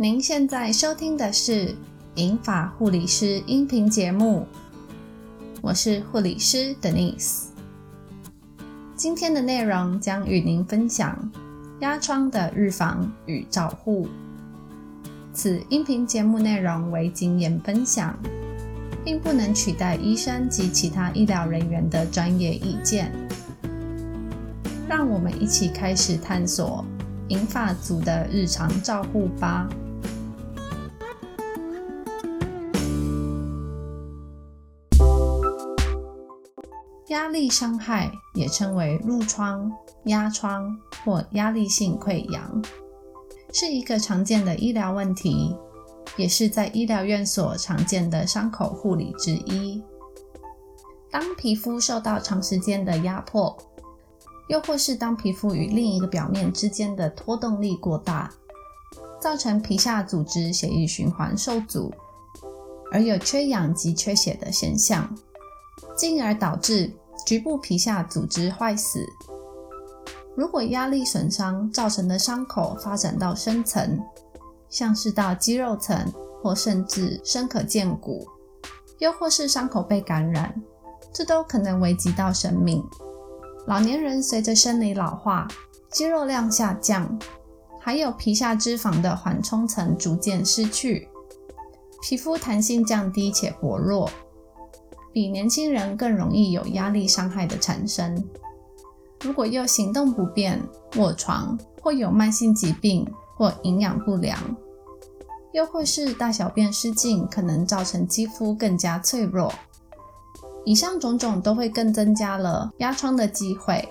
[0.00, 1.74] 您现在收听的是
[2.14, 4.46] 银发护理师音频节目，
[5.60, 7.46] 我是护理师 Denise。
[8.94, 11.18] 今天的内容将与您分享
[11.80, 14.06] 压疮的预防与照护。
[15.32, 18.16] 此音频节目内容为经验分享，
[19.04, 23.10] 并不能取代医生及其他医疗人员的专业意见。
[24.88, 26.84] 让我们一起开始探索
[27.26, 29.68] 银发族的日常照护吧。
[37.18, 39.68] 压力伤害也称为褥疮、
[40.04, 42.62] 压疮或压力性溃疡，
[43.52, 45.52] 是一个常见的医疗问题，
[46.16, 49.82] 也是在医疗院所常见的伤口护理之一。
[51.10, 53.54] 当皮肤受到长时间的压迫，
[54.48, 58.30] 又或是当皮肤与另一个表面之间的拖动力过大，
[59.20, 61.92] 造成皮下组织血液循环受阻，
[62.92, 65.12] 而有缺氧及缺血的现象。
[65.96, 66.92] 进而导致
[67.28, 69.04] 局部皮下组织坏死。
[70.34, 74.02] 如果压力损伤造成的伤口发展到深层，
[74.70, 76.10] 像是到肌肉层，
[76.42, 78.26] 或甚至深可见骨，
[78.98, 80.58] 又或是伤口被感染，
[81.12, 82.82] 这都可能危及到生命。
[83.66, 85.46] 老年人随着生理老化，
[85.90, 87.18] 肌肉量下降，
[87.78, 91.06] 还有皮下脂肪的缓冲层逐渐失去，
[92.00, 94.10] 皮肤弹性降低且薄弱。
[95.18, 98.24] 比年轻人更容易有压力伤害的产生。
[99.20, 100.62] 如果又行动不便、
[100.94, 104.38] 卧床，或有慢性疾病或营养不良，
[105.52, 109.52] 又或是大小便失禁，可能造成肌肤更加脆弱。
[110.64, 113.88] 以上种种都会更增加了压疮的机会。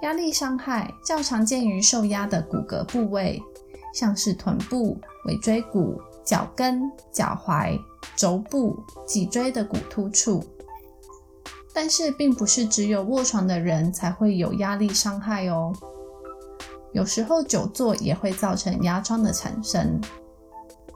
[0.00, 3.38] 压力伤害较常见于受压的骨骼部位，
[3.92, 6.00] 像是臀部、尾椎骨。
[6.30, 7.76] 脚跟、脚踝、
[8.14, 10.44] 肘部、脊椎的骨突处，
[11.74, 15.72] 但是并不是只有卧床的人才会有压力伤害哦。
[16.92, 20.00] 有时候久坐也会造成压疮的产生。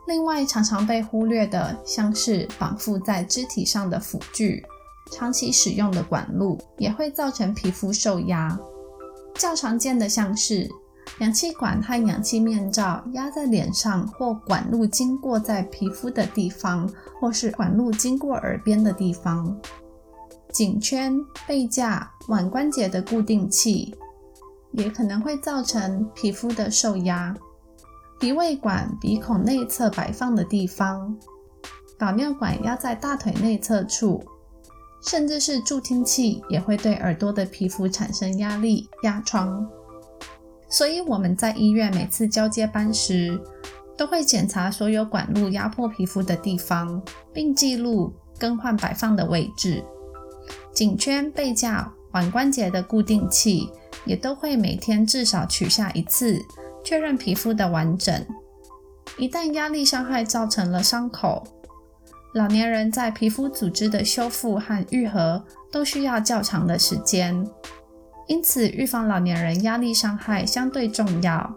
[0.07, 4.65] 另外，常常被忽略的，像是绑缚在肢体上的辅具、
[5.11, 8.57] 长期使用的管路，也会造成皮肤受压。
[9.35, 10.71] 较常见的像是。
[11.21, 19.57] 氧气管和氧气面罩压在脸上，或管路经过在皮肤的地方，或是管路经过耳边的地方。
[20.53, 21.17] 颈圈、
[21.47, 23.95] 背架、腕关节的固定器
[24.73, 27.35] 也可能会造成皮肤的受压。
[28.19, 31.17] 鼻胃管鼻孔内侧摆放的地方，
[31.99, 34.25] 导尿管压在大腿内侧处，
[35.03, 39.69] 甚至是助听器也会对耳朵的皮肤产生压力、压疮。
[40.69, 43.41] 所以我们在医院每次交接班时，
[43.97, 47.01] 都会检查所有管路压迫皮肤的地方，
[47.33, 49.85] 并记录更换摆放的位置。
[50.73, 53.71] 颈圈、背架、腕关节的固定器
[54.05, 56.45] 也都会每天至少取下一次，
[56.85, 58.27] 确认皮肤的完整。
[59.17, 61.45] 一旦压力伤害造成了伤口，
[62.35, 67.47] 老年人在皮肤组织的修复和愈合都需要较长的时间。
[68.27, 71.55] 因此，预防老年人压力伤害相对重要。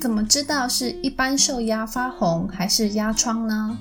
[0.00, 3.78] 怎么知道是一般受压发红还是压疮呢？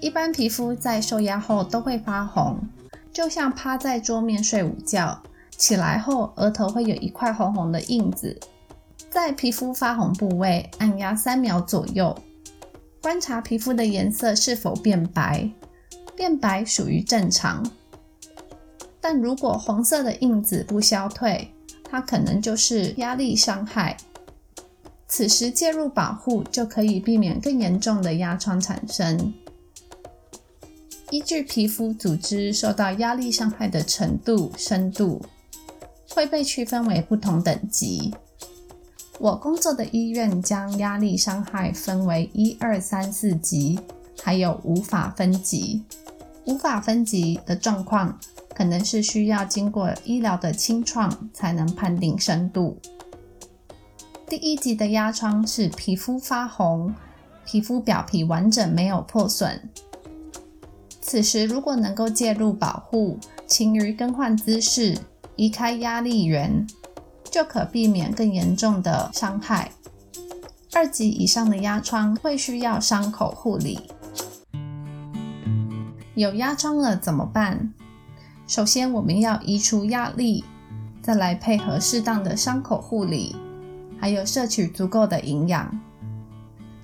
[0.00, 2.58] 一般皮肤在受压后都会发红，
[3.12, 5.22] 就像趴在桌面睡午觉，
[5.56, 8.38] 起来后额头会有一块红红的印子。
[9.08, 12.18] 在皮肤发红部位按压三秒左右，
[13.00, 15.48] 观察皮肤的颜色是否变白，
[16.16, 17.64] 变白属于正常。
[19.06, 21.52] 但如果红色的印子不消退，
[21.90, 23.98] 它可能就是压力伤害。
[25.06, 29.34] 此时介入保护，就可以避免更严重的压疮产生。
[31.10, 35.20] 依据皮肤组织受到压力伤害的程度、深度，
[36.08, 38.14] 会被区分为不同等级。
[39.18, 43.78] 我工作的医院将压力伤害分为一二三四级，
[44.22, 45.82] 还有无法分级。
[46.46, 48.18] 无法分级的状况。
[48.54, 52.78] 可能是需要经过医疗的清创才能判定深度。
[54.26, 56.94] 第一级的压疮是皮肤发红，
[57.44, 59.68] 皮肤表皮完整没有破损。
[61.00, 64.96] 此时如果能够介入保护，勤于更换姿势，
[65.36, 66.66] 移开压力源，
[67.30, 69.70] 就可避免更严重的伤害。
[70.72, 73.78] 二级以上的压疮会需要伤口护理。
[76.14, 77.72] 有压疮了怎么办？
[78.46, 80.44] 首先，我们要移除压力，
[81.00, 83.34] 再来配合适当的伤口护理，
[83.98, 85.80] 还有摄取足够的营养。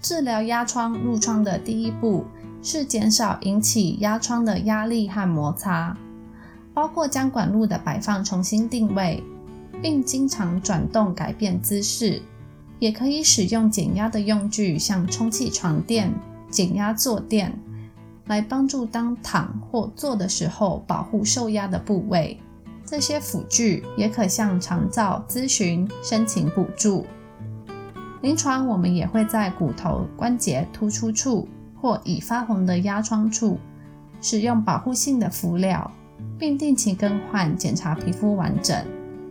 [0.00, 2.24] 治疗压疮、褥疮的第一步
[2.62, 5.94] 是减少引起压疮的压力和摩擦，
[6.72, 9.22] 包括将管路的摆放重新定位，
[9.82, 12.22] 并经常转动改变姿势。
[12.78, 16.10] 也可以使用减压的用具，像充气床垫、
[16.50, 17.60] 减压坐垫，
[18.30, 22.38] 来帮助当躺或坐的时候保护受压的部位。
[22.86, 27.04] 这些辅具也可向长照咨询申请补助。
[28.22, 31.48] 临床我们也会在骨头关节突出处
[31.80, 33.58] 或已发红的压疮处
[34.20, 35.90] 使用保护性的敷料，
[36.38, 38.76] 并定期更换，检查皮肤完整。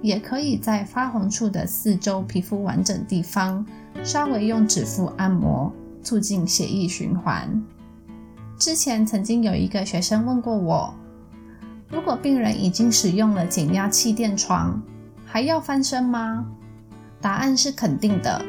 [0.02, 3.66] 也可以在发红处的四周皮肤完整地方
[4.04, 5.72] 稍微用指腹按摩，
[6.04, 7.64] 促进血液循环。
[8.60, 10.94] 之前曾经有一个学生问过我，
[11.88, 14.82] 如果病人已经使用了减压气垫床，
[15.26, 16.46] 还要翻身吗？
[17.22, 18.46] 答案是肯定的。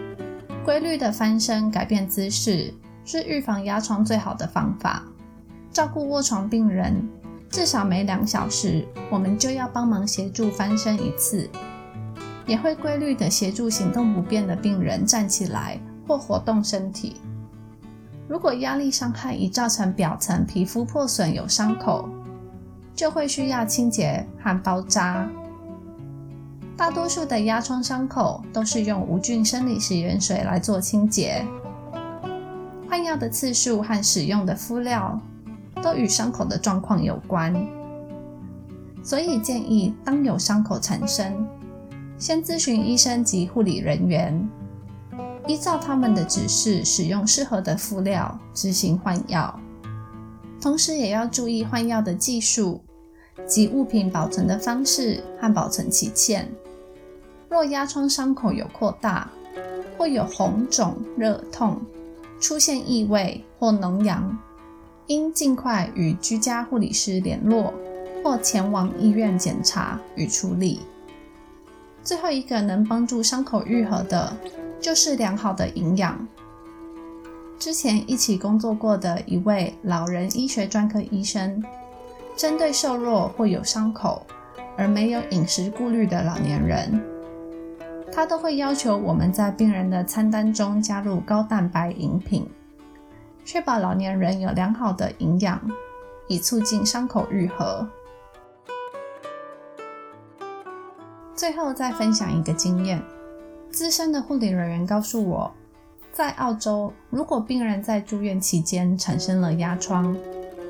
[0.64, 2.74] 规律的翻身，改变姿势，
[3.04, 5.04] 是预防压疮最好的方法。
[5.70, 7.08] 照顾卧床病人，
[7.48, 11.48] 至少每两小时，我们就要帮忙协助翻身一次，
[12.48, 17.14] 也会规律的协助行动不便的病人站起来或活动身体。
[18.30, 22.08] 如果压力伤害已造成表层皮肤破损有伤口，
[22.94, 25.28] 就会需要清洁和包扎。
[26.76, 31.44] 大多数的压疮伤口都是用无菌生理食盐水来做清洁。
[32.88, 35.20] 换药的次数和使用的敷料
[35.82, 37.52] 都与伤口的状况有关，
[39.02, 41.44] 所以建议当有伤口产生，
[42.16, 44.48] 先咨询医生及护理人员，
[45.50, 49.58] 依照他们的指示使用适合的敷料执行换药。
[50.60, 52.80] 同时也要注意换药的技术
[53.48, 56.48] 及物品保存的方式和保存期限。
[57.48, 59.28] 若压疮伤口有扩大，
[59.98, 61.80] 或有红肿、热痛、
[62.38, 64.38] 出现异味或脓疡，
[65.08, 67.74] 应尽快与居家护理师联络，
[68.22, 70.82] 或前往医院检查与处理。
[72.04, 74.32] 最后一个能帮助伤口愈合的，
[74.80, 76.26] 就是良好的营养。
[77.58, 81.62] 之前一起工作过的一位老人医学专科医生，
[82.34, 84.26] 针对瘦弱或有伤口
[84.76, 87.00] 而没有饮食顾虑的老年人。
[88.10, 92.48] 他都会要求我们在病人的餐单中加入高蛋白饮品，
[93.44, 95.60] 确保老年人有良好的营养，
[96.26, 97.86] 以促进伤口愈合。
[101.36, 103.00] 最后再分享一个经验：
[103.70, 105.52] 资深的护理人员告诉我，
[106.12, 110.16] 在澳洲，如果病人在住院期间产生了压疮，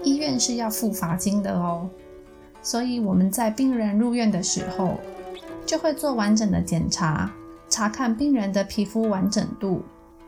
[0.05, 1.89] 医院是要付罚金的哦。
[2.63, 4.99] 所以我们在病人入院的时候。
[5.67, 7.31] 就会做完整的检查，
[7.69, 9.83] 查看病人的皮肤完整度。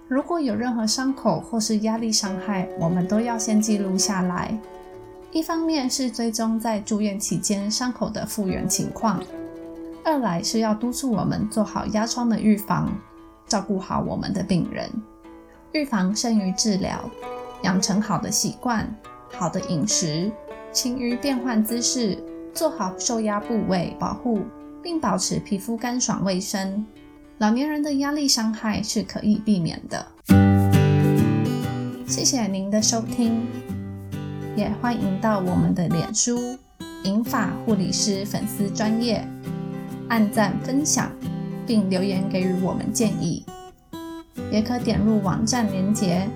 [0.06, 4.56] 如果有任何伤口或是压力伤害，我们都要先记录下来。
[5.32, 9.20] 一方面是追踪在住院期间伤口的复原情况，
[10.04, 12.92] 二来是要督促我们做好压疮的预防，
[13.46, 14.90] 照顾好我们的病人。
[15.72, 17.08] 预防胜于治疗，
[17.62, 18.94] 养成好的习惯、
[19.30, 20.30] 好的饮食，
[20.72, 22.18] 勤于变换姿势，
[22.52, 24.40] 做好受压部位保护。
[24.84, 26.84] 并保持皮肤干爽卫生，
[27.38, 30.04] 老年人的压力伤害是可以避免的。
[32.04, 33.46] 谢谢您的收听，
[34.56, 36.36] 也欢迎到我们的脸书
[37.06, 39.24] “银发护理师粉丝专业”
[40.12, 41.10] 按赞分享，
[41.66, 43.46] 并留言给予我们建议。
[44.50, 46.28] 也可点入网站链接，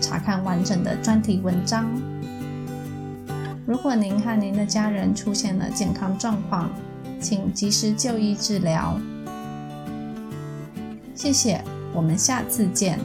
[0.00, 1.86] 查看完整的专题文章。
[3.66, 6.70] 如果您和您的家人出现了健康状况，
[7.20, 8.98] 请及时就医治疗。
[11.14, 12.98] 谢谢，我们下次见。